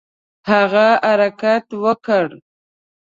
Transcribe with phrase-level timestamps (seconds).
[0.49, 2.27] هغه حرکت وکړ.